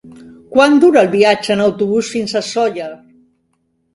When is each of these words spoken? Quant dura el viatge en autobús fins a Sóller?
Quant 0.53 0.77
dura 0.83 1.01
el 1.01 1.09
viatge 1.11 1.51
en 1.57 1.61
autobús 1.65 2.09
fins 2.15 2.33
a 2.33 2.43
Sóller? 2.47 2.91